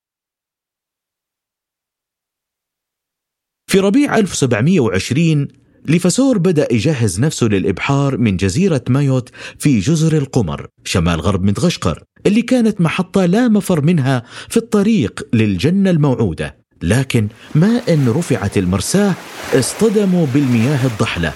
في 3.70 3.78
ربيع 3.78 4.18
1720 4.18 5.48
ليفاسور 5.86 6.38
بدأ 6.38 6.72
يجهز 6.72 7.20
نفسه 7.20 7.46
للإبحار 7.46 8.16
من 8.16 8.36
جزيرة 8.36 8.84
مايوت 8.88 9.28
في 9.58 9.78
جزر 9.78 10.16
القمر 10.16 10.68
شمال 10.84 11.20
غرب 11.20 11.42
مدغشقر 11.42 12.04
اللي 12.26 12.42
كانت 12.42 12.80
محطة 12.80 13.26
لا 13.26 13.48
مفر 13.48 13.80
منها 13.84 14.24
في 14.48 14.56
الطريق 14.56 15.28
للجنة 15.32 15.90
الموعودة. 15.90 16.59
لكن 16.82 17.28
ما 17.54 17.80
إن 17.88 18.08
رفعت 18.08 18.58
المرساة 18.58 19.14
اصطدموا 19.54 20.26
بالمياه 20.34 20.86
الضحلة. 20.86 21.32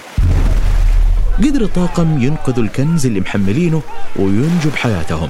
قدر 1.37 1.61
الطاقم 1.61 2.23
ينقذوا 2.23 2.63
الكنز 2.63 3.05
اللي 3.05 3.19
محملينه 3.19 3.81
وينجوا 4.15 4.71
بحياتهم 4.73 5.29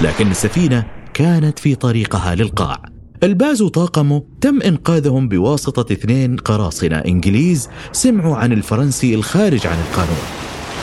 لكن 0.00 0.30
السفينة 0.30 0.86
كانت 1.14 1.58
في 1.58 1.74
طريقها 1.74 2.34
للقاع. 2.34 2.82
الباز 3.22 3.62
وطاقمه 3.62 4.22
تم 4.40 4.62
إنقاذهم 4.62 5.28
بواسطة 5.28 5.92
اثنين 5.92 6.36
قراصنة 6.36 6.96
إنجليز 6.96 7.68
سمعوا 7.92 8.36
عن 8.36 8.52
الفرنسي 8.52 9.14
الخارج 9.14 9.66
عن 9.66 9.78
القانون. 9.88 10.22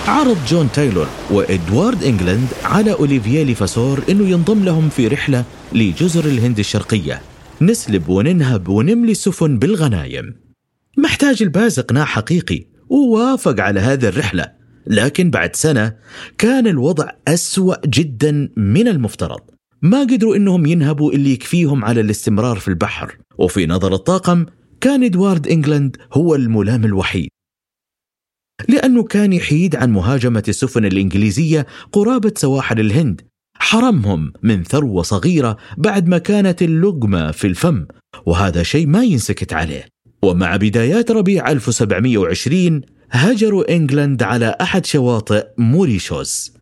عرض 0.08 0.38
جون 0.48 0.70
تايلور 0.74 1.08
وإدوارد 1.32 2.04
إنجلاند 2.04 2.48
على 2.64 2.94
أوليفييه 2.94 3.44
ليفاسور 3.44 4.00
أنه 4.10 4.28
ينضم 4.28 4.64
لهم 4.64 4.90
في 4.90 5.08
رحلة 5.08 5.44
لجزر 5.74 6.26
الهند 6.26 6.60
الشرقية. 6.60 7.33
نسلب 7.62 8.10
وننهب 8.10 8.70
ونملي 8.70 9.12
السفن 9.12 9.60
بالغنايم. 9.60 10.36
ما 10.98 11.09
احتاج 11.09 11.44
الباز 11.44 11.80
إقناع 11.80 12.06
حقيقي 12.06 12.66
ووافق 12.90 13.60
على 13.60 13.80
هذه 13.80 14.08
الرحلة. 14.08 14.52
لكن 14.88 15.30
بعد 15.30 15.56
سنة 15.56 15.96
كان 16.38 16.68
الوضع 16.68 17.10
أسوأ 17.28 17.88
جدا 17.88 18.50
من 18.58 18.88
المفترض. 18.88 19.40
ما 19.82 20.00
قدروا 20.00 20.36
إنهم 20.36 20.66
ينهبوا 20.66 21.12
اللي 21.12 21.34
يكفيهم 21.34 21.86
على 21.86 22.02
الاستمرار 22.02 22.60
في 22.60 22.68
البحر. 22.68 23.18
وفي 23.38 23.66
نظر 23.66 23.94
الطاقم 23.94 24.46
كان 24.82 25.04
إدوارد 25.04 25.48
إنجلاند 25.48 25.98
هو 26.14 26.36
الملام 26.36 26.86
الوحيد. 26.86 27.30
لأنه 28.70 29.04
كان 29.04 29.34
يحيد 29.34 29.76
عن 29.76 29.92
مهاجمة 29.92 30.44
السفن 30.48 30.86
الإنجليزية 30.86 31.68
قرابة 31.92 32.34
سواحل 32.38 32.80
الهند. 32.80 33.22
حرمهم 33.60 34.34
من 34.44 34.64
ثروة 34.64 35.04
صغيرة 35.04 35.58
بعد 35.78 36.08
ما 36.08 36.18
كانت 36.18 36.62
اللقمة 36.62 37.32
في 37.32 37.48
الفم 37.48 37.86
وهذا 38.26 38.64
شيء 38.64 38.88
ما 38.88 39.04
ينسكت 39.04 39.54
عليه. 39.54 39.86
ومع 40.24 40.56
بدايات 40.56 41.12
ربيع 41.12 41.52
1720 41.52 42.82
هجروا 43.12 43.76
إنجلند 43.76 44.24
على 44.24 44.56
أحد 44.62 44.86
شواطئ 44.86 45.46
موريشوس 45.58 46.54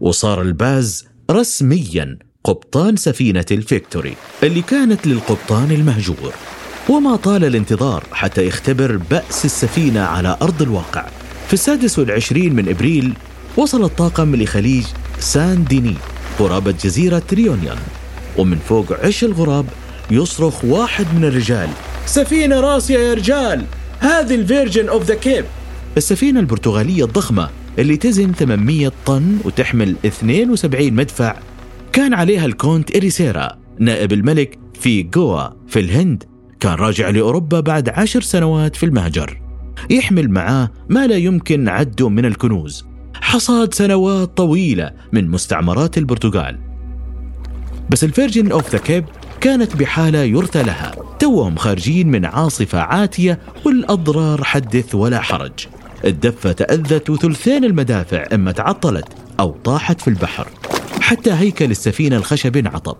وصار 0.00 0.42
الباز 0.42 1.06
رسميا 1.30 2.18
قبطان 2.44 2.96
سفينة 2.96 3.44
الفيكتوري 3.50 4.14
اللي 4.42 4.62
كانت 4.62 5.06
للقبطان 5.06 5.70
المهجور. 5.70 6.34
وما 6.88 7.16
طال 7.16 7.44
الانتظار 7.44 8.04
حتى 8.12 8.46
يختبر 8.46 8.96
بأس 8.96 9.44
السفينة 9.44 10.00
على 10.00 10.36
أرض 10.42 10.62
الواقع. 10.62 11.06
في 11.46 11.54
السادس 11.54 11.98
والعشرين 11.98 12.54
من 12.54 12.68
إبريل 12.68 13.12
وصل 13.56 13.84
الطاقم 13.84 14.36
لخليج 14.36 14.84
سان 15.18 15.64
ديني 15.64 15.94
قرابة 16.38 16.70
جزيرة 16.70 17.22
ريونيون 17.32 17.76
ومن 18.38 18.56
فوق 18.56 18.92
عش 19.04 19.24
الغراب 19.24 19.66
يصرخ 20.10 20.64
واحد 20.64 21.06
من 21.16 21.24
الرجال. 21.24 21.68
سفينة 22.06 22.60
راسية 22.60 22.98
يا 22.98 23.14
رجال! 23.14 23.64
هذه 24.00 24.34
ال 24.34 24.42
Virgin 24.42 24.88
of 24.88 25.04
the 25.04 25.14
Cape 25.14 25.44
السفينة 25.96 26.40
البرتغالية 26.40 27.04
الضخمة 27.04 27.48
اللي 27.78 27.96
تزن 27.96 28.32
800 28.32 28.92
طن 29.06 29.38
وتحمل 29.44 29.96
72 30.06 30.92
مدفع. 30.92 31.36
كان 31.92 32.14
عليها 32.14 32.46
الكونت 32.46 32.96
إريسيرا 32.96 33.58
نائب 33.78 34.12
الملك 34.12 34.58
في 34.80 35.02
جوا 35.02 35.48
في 35.68 35.80
الهند. 35.80 36.24
كان 36.60 36.74
راجع 36.74 37.10
لأوروبا 37.10 37.60
بعد 37.60 37.88
عشر 37.88 38.20
سنوات 38.20 38.76
في 38.76 38.86
المهجر. 38.86 39.40
يحمل 39.90 40.30
معاه 40.30 40.70
ما 40.88 41.06
لا 41.06 41.16
يمكن 41.16 41.68
عده 41.68 42.08
من 42.08 42.24
الكنوز. 42.24 42.87
حصاد 43.28 43.74
سنوات 43.74 44.36
طويلة 44.36 44.90
من 45.12 45.30
مستعمرات 45.30 45.98
البرتغال. 45.98 46.58
بس 47.90 48.04
ال 48.04 48.11
Virgin 48.11 48.52
of 48.52 48.70
the 48.70 48.78
Cape 48.78 49.04
كانت 49.40 49.76
بحالة 49.76 50.18
يرثى 50.18 50.62
لها. 50.62 50.92
توهم 51.18 51.56
خارجين 51.56 52.08
من 52.08 52.24
عاصفة 52.24 52.80
عاتية 52.80 53.38
والأضرار 53.66 54.44
حدث 54.44 54.94
ولا 54.94 55.20
حرج. 55.20 55.52
الدفة 56.04 56.52
تأذت 56.52 57.10
وثلثين 57.10 57.64
المدافع 57.64 58.24
إما 58.32 58.52
تعطلت 58.52 59.06
أو 59.40 59.50
طاحت 59.64 60.00
في 60.00 60.08
البحر. 60.08 60.48
حتى 61.00 61.32
هيكل 61.32 61.70
السفينة 61.70 62.16
الخشبي 62.16 62.60
انعطب. 62.60 62.96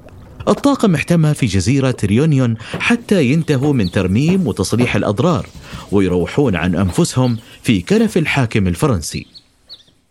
الطاقم 0.48 0.94
احتمى 0.94 1.34
في 1.34 1.46
جزيرة 1.46 1.96
ريونيون 2.04 2.56
حتى 2.78 3.24
ينتهوا 3.24 3.72
من 3.72 3.90
ترميم 3.90 4.46
وتصليح 4.46 4.96
الأضرار 4.96 5.46
ويروحون 5.92 6.56
عن 6.56 6.74
أنفسهم 6.74 7.36
في 7.62 7.80
كنف 7.80 8.16
الحاكم 8.16 8.66
الفرنسي. 8.66 9.37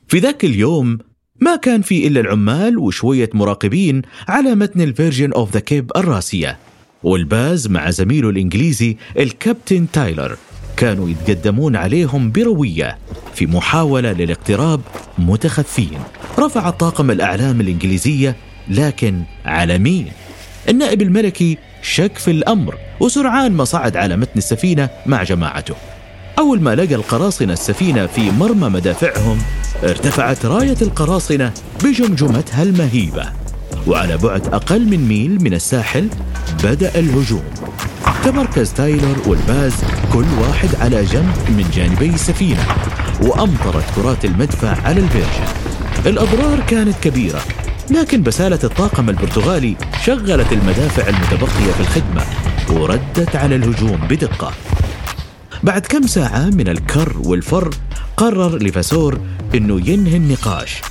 في 0.08 0.20
ذاك 0.20 0.46
اليوم 0.46 0.98
ما 1.40 1.56
كان 1.56 1.82
في 1.82 2.08
إلا 2.08 2.20
العمال 2.20 2.78
وشوية 2.78 3.30
مراقبين 3.34 4.02
على 4.28 4.56
متن 4.56 4.82
ال 4.82 4.89
Virgin 4.89 5.34
of 5.34 5.53
the 5.53 5.60
Cape 5.60 5.91
الراسية 5.96 6.58
والباز 7.04 7.68
مع 7.68 7.90
زميله 7.90 8.30
الإنجليزي 8.30 8.98
الكابتن 9.20 9.88
تايلر 9.94 10.38
كانوا 10.78 11.10
يتقدمون 11.10 11.76
عليهم 11.76 12.32
بروية 12.32 12.98
في 13.36 13.46
محاولة 13.46 14.12
للاقتراب 14.12 14.82
متخفين. 15.18 16.00
رفع 16.40 16.70
الطاقم 16.70 17.12
الأعلام 17.12 17.62
الإنجليزية 17.62 18.36
لكن 18.70 19.22
على 19.46 19.78
مين؟ 19.78 20.08
النائب 20.70 21.02
الملكي 21.02 21.58
شك 21.82 22.18
في 22.18 22.32
الأمر 22.32 22.76
وسرعان 23.00 23.52
ما 23.52 23.64
صعد 23.64 23.98
على 23.98 24.18
متن 24.18 24.38
السفينة 24.38 24.90
مع 25.06 25.24
جماعته. 25.24 25.76
أول 26.40 26.62
ما 26.62 26.76
لقى 26.76 26.96
القراصنة 26.96 27.54
السفينة 27.54 28.06
في 28.06 28.32
مرمى 28.32 28.70
مدافعهم 28.70 29.38
ارتفعت 29.84 30.46
راية 30.46 30.77
القراصنة 30.81 31.51
بجمجمتها 31.84 32.63
المهيبة 32.63 33.25
وعلى 33.88 34.17
بعد 34.17 34.48
أقل 34.48 34.86
من 34.88 35.07
ميل 35.07 35.43
من 35.43 35.53
الساحل 35.53 36.10
بدأ 36.63 37.00
الهجوم. 37.00 37.43
تمركز 38.24 38.74
تايلر 38.74 39.15
والباز 39.25 39.74
كل 40.13 40.25
واحد 40.41 40.69
على 40.75 41.03
جنب 41.03 41.36
من 41.50 41.69
جانبي 41.74 42.10
السفينة 42.10 42.65
وأمطرت 43.22 43.84
كرات 43.96 44.25
المدفع 44.25 44.81
على 44.88 45.00
الفيرجن. 45.00 45.48
الأضرار 46.05 46.60
كانت 46.60 46.96
كبيرة 47.01 47.41
لكن 47.91 48.24
بسالة 48.24 48.60
الطاقم 48.63 49.10
البرتغالي 49.10 49.75
شغلت 50.05 50.53
المدافع 50.53 51.10
المتبقية 51.10 51.72
في 51.72 51.79
الخدمة 51.79 52.24
وردت 52.69 53.36
على 53.36 53.55
الهجوم 53.55 54.00
بدقة. 54.10 54.53
بعد 55.63 55.81
كم 55.81 56.07
ساعة 56.07 56.46
من 56.46 56.67
الكر 56.67 57.17
والفر 57.24 57.69
قرر 58.17 58.57
ليفاسور 58.57 59.19
إنه 59.55 59.89
ينهي 59.89 60.17
النقاش. 60.17 60.81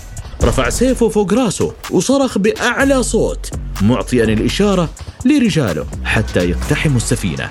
رفع 0.42 0.68
سيفه 0.68 1.09
فوق 1.09 1.35
راسه 1.35 1.73
وصرخ 1.90 2.38
بأعلى 2.38 3.02
صوت 3.02 3.50
معطيا 3.83 4.25
الإشارة 4.25 4.88
لرجاله 5.25 5.87
حتى 6.04 6.50
يقتحموا 6.50 6.97
السفينة. 6.97 7.49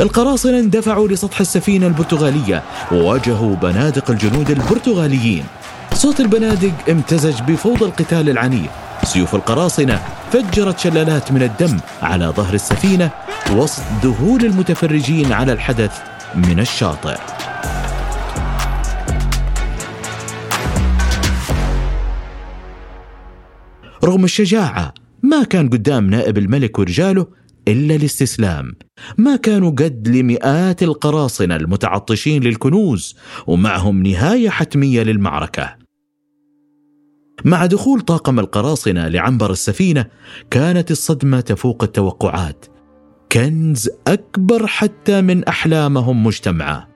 القراصنة 0.00 0.58
اندفعوا 0.58 1.08
لسطح 1.08 1.40
السفينة 1.40 1.86
البرتغالية 1.86 2.62
وواجهوا 2.92 3.56
بنادق 3.56 4.10
الجنود 4.10 4.50
البرتغاليين. 4.50 5.44
صوت 5.94 6.20
البنادق 6.20 6.72
امتزج 6.90 7.40
بفوضى 7.42 7.84
القتال 7.84 8.30
العنيف. 8.30 8.70
سيوف 9.04 9.34
القراصنة 9.34 10.02
فجرت 10.32 10.78
شلالات 10.78 11.32
من 11.32 11.42
الدم 11.42 11.76
على 12.02 12.26
ظهر 12.26 12.54
السفينة 12.54 13.10
وسط 13.52 13.82
ذهول 14.02 14.44
المتفرجين 14.44 15.32
على 15.32 15.52
الحدث 15.52 15.92
من 16.34 16.60
الشاطئ. 16.60 17.18
رغم 24.08 24.24
الشجاعة 24.24 24.94
ما 25.22 25.44
كان 25.44 25.68
قدام 25.68 26.10
نائب 26.10 26.38
الملك 26.38 26.78
ورجاله 26.78 27.26
إلا 27.68 27.94
الاستسلام. 27.94 28.76
ما 29.18 29.36
كانوا 29.36 29.70
قد 29.70 30.08
لمئات 30.08 30.82
القراصنة 30.82 31.56
المتعطشين 31.56 32.42
للكنوز 32.42 33.16
ومعهم 33.46 34.02
نهاية 34.02 34.48
حتمية 34.48 35.02
للمعركة. 35.02 35.76
مع 37.44 37.66
دخول 37.66 38.00
طاقم 38.00 38.38
القراصنة 38.38 39.08
لعنبر 39.08 39.50
السفينة 39.50 40.06
كانت 40.50 40.90
الصدمة 40.90 41.40
تفوق 41.40 41.82
التوقعات. 41.82 42.66
كنز 43.32 43.90
أكبر 44.06 44.66
حتى 44.66 45.20
من 45.20 45.44
أحلامهم 45.44 46.24
مجتمعة. 46.24 46.88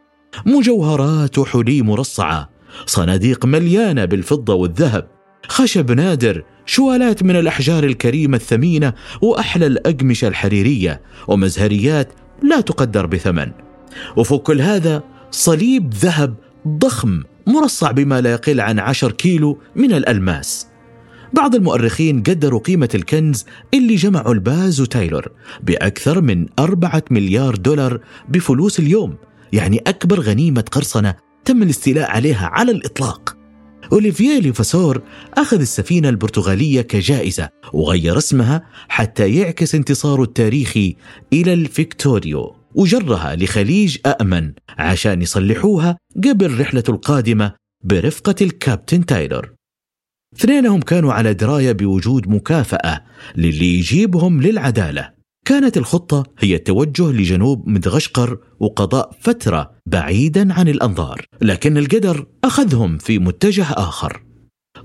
مجوهرات 0.47 1.39
وحلي 1.39 1.83
مرصعة 1.83 2.51
صناديق 2.87 3.47
مليانة 3.47 4.05
بالفضة 4.05 4.55
والذهب. 4.55 5.09
خشب 5.49 5.91
نادر 5.91 6.45
شوالات 6.67 7.23
من 7.23 7.37
الأحجار 7.37 7.85
الكريمة 7.85 8.37
الثمينة 8.37 8.93
وأحلى 9.23 9.67
الأقمشة 9.67 10.29
الحريرية 10.29 11.01
ومزهريات 11.29 12.13
لا 12.43 12.61
تقدر 12.61 13.07
بثمن. 13.07 13.51
وفوق 14.17 14.43
كل 14.43 14.61
هذا 14.61 15.03
صليب 15.31 15.95
ذهب 15.95 16.35
ضخم 16.69 17.23
مرصع 17.47 17.91
بما 17.91 18.21
لا 18.21 18.33
يقل 18.33 18.61
عن 18.61 18.79
عشر 18.79 19.13
كيلو 19.13 19.59
من 19.77 19.93
الألماس. 19.93 20.67
بعض 21.33 21.55
المؤرخين 21.55 22.23
قدروا 22.23 22.61
قيمة 22.61 22.89
الكنز 22.95 23.45
اللي 23.75 23.95
جمعوا 23.95 24.35
الباز 24.35 24.81
وتايلور 24.81 25.29
بأكثر 25.63 26.21
من 26.21 26.47
أربعة 26.59 27.03
مليار 27.11 27.55
دولار 27.55 28.01
بفلوس 28.29 28.79
اليوم 28.79 29.15
يعني 29.53 29.83
أكبر 29.87 30.21
غنيمة 30.21 30.65
قرصنة 30.73 31.15
تم 31.45 31.63
الاستيلاء 31.63 32.11
عليها 32.11 32.47
على 32.47 32.73
الإطلاق. 32.73 33.42
أوليفييه 33.93 34.39
ليفاسور 34.39 35.03
أخذ 35.35 35.61
السفينة 35.61 36.09
البرتغالية 36.09 36.81
كجائزة 36.81 37.49
وغير 37.73 38.19
اسمها 38.19 38.63
حتى 38.89 39.35
يعكس 39.35 39.75
انتصاره 39.75 40.23
التاريخي 40.23 40.97
إلى 41.33 41.53
الفيكتوريو. 41.53 42.57
وجرها 42.75 43.37
لخليج 43.37 43.99
أأمن 44.07 44.53
عشان 44.69 45.23
يصلحوها 45.23 45.99
قبل 46.25 46.61
رحلته 46.61 46.91
القادمة 46.91 47.53
برفقة 47.85 48.35
الكابتن 48.41 49.07
تايلور. 49.07 49.55
اثنينهم 50.37 50.81
كانوا 50.81 51.13
على 51.13 51.35
دراية 51.35 51.73
بوجود 51.73 52.29
مكافأة 52.29 53.05
للي 53.37 53.79
يجيبهم 53.79 54.43
للعدالة. 54.43 55.22
كانت 55.47 55.77
الخطة 55.77 56.25
هي 56.39 56.55
التوجه 56.55 57.13
لجنوب 57.13 57.69
مدغشقر 57.69 58.39
وقضاء 58.61 59.11
فترة 59.21 59.71
بعيدا 59.87 60.53
عن 60.53 60.69
الأنظار 60.69 61.25
لكن 61.41 61.79
القدر 61.79 62.27
أخذهم 62.45 62.99
في 62.99 63.19
متجه 63.19 63.67
آخر. 63.71 64.23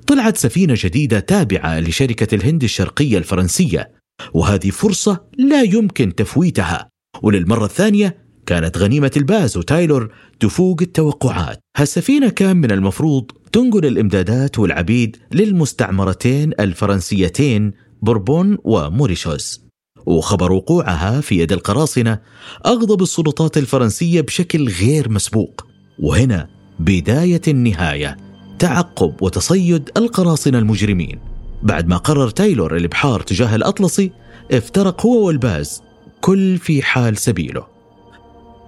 طلعت 0.07 0.37
سفينة 0.37 0.73
جديدة 0.77 1.19
تابعة 1.19 1.79
لشركة 1.79 2.35
الهند 2.35 2.63
الشرقية 2.63 3.17
الفرنسية 3.17 3.91
وهذه 4.33 4.69
فرصة 4.69 5.25
لا 5.37 5.61
يمكن 5.61 6.15
تفويتها. 6.15 6.89
وللمرة 7.21 7.65
الثانية 7.65 8.17
كانت 8.45 8.77
غنيمة 8.77 9.11
الباز 9.17 9.57
وتايلور 9.57 10.13
تفوق 10.39 10.81
التوقعات. 10.81 11.59
هالسفينة 11.77 12.29
كان 12.29 12.57
من 12.57 12.71
المفروض 12.71 13.31
تنقل 13.51 13.85
الإمدادات 13.85 14.59
والعبيد 14.59 15.17
للمستعمرتين 15.31 16.51
الفرنسيتين 16.59 17.73
بوربون 18.01 18.57
وموريشوس. 18.63 19.66
وخبر 20.07 20.51
وقوعها 20.51 21.21
في 21.21 21.39
يد 21.39 21.51
القراصنة 21.51 22.19
أغضب 22.65 23.01
السلطات 23.01 23.57
الفرنسية 23.57 24.21
بشكل 24.21 24.69
غير 24.69 25.09
مسبوق. 25.09 25.67
وهنا 25.99 26.47
بداية 26.79 27.41
النهاية 27.47 28.17
تعقب 28.59 29.13
وتصيد 29.21 29.89
القراصنة 29.97 30.57
المجرمين. 30.57 31.19
بعد 31.63 31.87
ما 31.87 31.97
قرر 31.97 32.29
تايلور 32.29 32.75
الإبحار 32.75 33.21
تجاه 33.21 33.55
الأطلسي 33.55 34.11
افترق 34.51 35.05
هو 35.05 35.27
والباز 35.27 35.81
كل 36.21 36.57
في 36.57 36.81
حال 36.81 37.17
سبيله. 37.17 37.67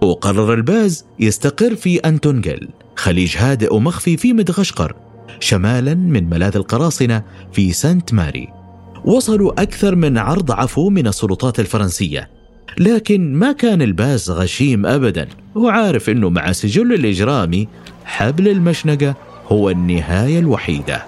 وقرر 0.01 0.53
الباز 0.53 1.05
يستقر 1.19 1.75
في 1.75 1.97
أنتونجل 1.97 2.69
خليج 2.95 3.37
هادئ 3.37 3.73
ومخفي 3.73 4.17
في 4.17 4.33
مدغشقر 4.33 4.95
شمالا 5.39 5.93
من 5.93 6.29
ملاذ 6.29 6.55
القراصنة 6.55 7.23
في 7.51 7.71
سانت 7.73 8.13
ماري. 8.13 8.58
وصلوا 9.05 9.61
أكثر 9.61 9.95
من 9.95 10.17
عرض 10.17 10.51
عفو 10.51 10.89
من 10.89 11.07
السلطات 11.07 11.59
الفرنسية. 11.59 12.29
لكن 12.77 13.33
ما 13.33 13.51
كان 13.51 13.81
الباز 13.81 14.31
غشيم 14.31 14.85
أبدا. 14.85 15.27
وعارف 15.55 16.09
أنه 16.09 16.29
مع 16.29 16.51
سجل 16.51 16.93
الإجرامي 16.93 17.67
حبل 18.05 18.47
المشنقة 18.47 19.15
هو 19.47 19.69
النهاية 19.69 20.39
الوحيدة. 20.39 21.03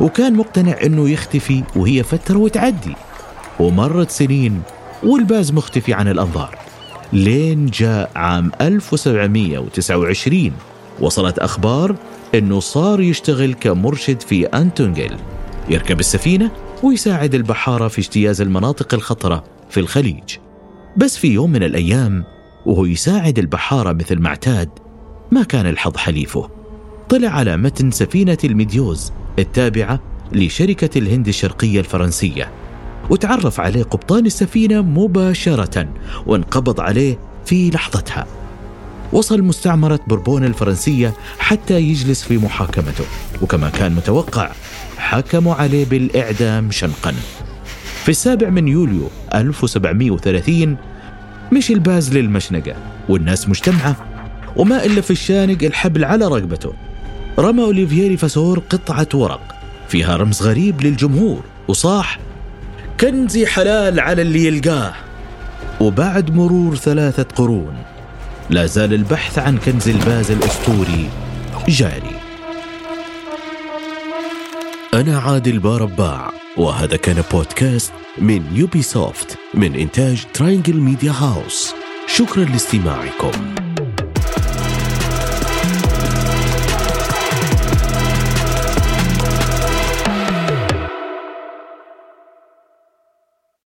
وكان 0.00 0.34
مقتنع 0.34 0.76
أنه 0.82 1.10
يختفي 1.10 1.62
وهي 1.76 2.02
فترة 2.02 2.38
وتعدي. 2.38 2.94
ومرت 3.60 4.10
سنين 4.10 4.62
والباز 5.02 5.52
مختفي 5.52 5.92
عن 5.94 6.08
الأنظار. 6.08 6.58
لين 7.12 7.66
جاء 7.66 8.10
عام 8.16 8.52
1729 8.60 10.52
وصلت 11.00 11.38
أخبار 11.38 11.96
أنه 12.34 12.60
صار 12.60 13.00
يشتغل 13.00 13.54
كمرشد 13.54 14.20
في 14.20 14.46
أنتونجل 14.46 15.16
يركب 15.68 16.00
السفينة 16.00 16.50
ويساعد 16.82 17.34
البحارة 17.34 17.88
في 17.88 17.98
اجتياز 17.98 18.40
المناطق 18.40 18.94
الخطرة 18.94 19.44
في 19.70 19.80
الخليج. 19.80 20.36
بس 20.96 21.16
في 21.16 21.28
يوم 21.28 21.52
من 21.52 21.62
الأيام 21.62 22.24
وهو 22.66 22.84
يساعد 22.84 23.38
البحارة 23.38 23.92
مثل 23.92 24.18
ما 24.18 24.28
اعتاد 24.28 24.68
ما 25.30 25.42
كان 25.42 25.66
الحظ 25.66 25.96
حليفه. 25.96 26.50
طلع 27.08 27.28
على 27.28 27.56
متن 27.56 27.90
سفينة 27.90 28.38
الميديوز 28.44 29.12
التابعة 29.38 30.00
لشركة 30.32 30.98
الهند 30.98 31.28
الشرقية 31.28 31.80
الفرنسية 31.80 32.50
وتعرف 33.10 33.60
عليه 33.60 33.82
قبطان 33.82 34.26
السفينة 34.26 34.82
مباشرة 34.82 35.88
وانقبض 36.26 36.80
عليه 36.80 37.18
في 37.44 37.70
لحظتها. 37.70 38.26
وصل 39.12 39.42
مستعمرة 39.42 40.00
بربون 40.06 40.44
الفرنسية 40.44 41.14
حتى 41.38 41.80
يجلس 41.80 42.22
في 42.22 42.38
محاكمته 42.38 43.04
وكما 43.42 43.68
كان 43.68 43.92
متوقع 43.92 44.50
حكموا 44.98 45.54
عليه 45.54 45.84
بالإعدام 45.84 46.70
شنقا. 46.70 47.14
في 48.02 48.08
السابع 48.08 48.48
من 48.48 48.68
يوليو 48.68 49.10
1730 49.34 50.76
مشي 51.52 51.72
الباز 51.72 52.16
للمشنقة 52.16 52.74
والناس 53.08 53.48
مجتمعة 53.48 53.96
وما 54.56 54.84
إلا 54.84 55.00
في 55.00 55.10
الشانق 55.10 55.62
الحبل 55.62 56.04
على 56.04 56.24
رقبته 56.24 56.72
رمى 57.38 57.62
أوليفييري 57.62 58.16
فاسور 58.16 58.58
قطعة 58.58 59.08
ورق 59.14 59.54
فيها 59.88 60.16
رمز 60.16 60.42
غريب 60.42 60.82
للجمهور 60.82 61.42
وصاح 61.68 62.18
كنزي 63.00 63.46
حلال 63.46 64.00
على 64.00 64.22
اللي 64.22 64.46
يلقاه. 64.46 64.92
وبعد 65.80 66.30
مرور 66.30 66.76
ثلاثة 66.76 67.26
قرون 67.36 67.76
لا 68.50 68.66
زال 68.66 68.94
البحث 68.94 69.38
عن 69.38 69.58
كنز 69.58 69.88
الباز 69.88 70.30
الأسطوري 70.30 71.08
جاري. 71.68 72.07
أنا 74.98 75.18
عادل 75.18 75.58
بارباع 75.58 76.30
وهذا 76.56 76.96
كان 76.96 77.22
بودكاست 77.32 77.92
من 78.18 78.56
Ubisoft 78.56 79.38
من 79.54 79.74
إنتاج 79.74 80.24
Triangle 80.34 80.76
Media 80.76 81.12
House 81.12 81.74
شكرا 82.06 82.44
لاستماعكم. 82.44 83.30